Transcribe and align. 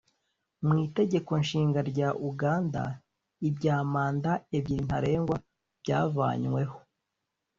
Mu 0.65 0.73
Itegeko 0.85 1.31
nshinga 1.43 1.79
rya 1.91 2.09
Uganda 2.29 2.83
ibya 3.47 3.75
manda 3.91 4.31
ebyiri 4.57 4.83
ntarengwa 4.87 5.35
byavanyweho 5.81 6.77